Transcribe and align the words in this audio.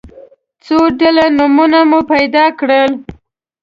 څو 0.65 0.77
ډوله 0.99 1.25
نومونه 1.37 1.79
مو 1.89 1.99
پیدا 2.11 2.45
کړل. 2.59 2.91